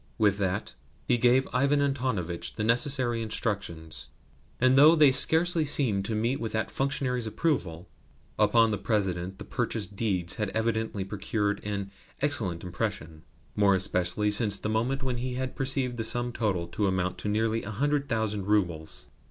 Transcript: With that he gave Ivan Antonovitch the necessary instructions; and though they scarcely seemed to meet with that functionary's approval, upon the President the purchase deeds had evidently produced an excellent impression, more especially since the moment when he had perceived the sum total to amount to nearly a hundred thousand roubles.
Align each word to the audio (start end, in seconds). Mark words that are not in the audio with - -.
With 0.17 0.39
that 0.39 0.73
he 1.07 1.19
gave 1.19 1.47
Ivan 1.53 1.79
Antonovitch 1.79 2.55
the 2.55 2.63
necessary 2.63 3.21
instructions; 3.21 4.09
and 4.59 4.75
though 4.75 4.95
they 4.95 5.11
scarcely 5.11 5.63
seemed 5.63 6.05
to 6.05 6.15
meet 6.15 6.39
with 6.39 6.53
that 6.53 6.71
functionary's 6.71 7.27
approval, 7.27 7.87
upon 8.39 8.71
the 8.71 8.79
President 8.79 9.37
the 9.37 9.45
purchase 9.45 9.85
deeds 9.85 10.37
had 10.37 10.49
evidently 10.55 11.03
produced 11.03 11.63
an 11.63 11.91
excellent 12.19 12.63
impression, 12.63 13.21
more 13.55 13.75
especially 13.75 14.31
since 14.31 14.57
the 14.57 14.69
moment 14.69 15.03
when 15.03 15.17
he 15.17 15.35
had 15.35 15.55
perceived 15.55 15.97
the 15.97 16.03
sum 16.03 16.31
total 16.31 16.67
to 16.69 16.87
amount 16.87 17.19
to 17.19 17.27
nearly 17.29 17.61
a 17.61 17.69
hundred 17.69 18.09
thousand 18.09 18.47
roubles. 18.47 19.05